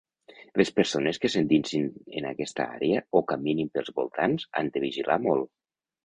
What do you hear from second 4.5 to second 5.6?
han de vigilar molt.